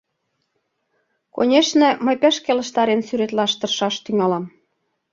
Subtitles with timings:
[1.35, 4.45] Конешне, мый пеш келыштарен сӱретлаш тыршаш тӱҥалам.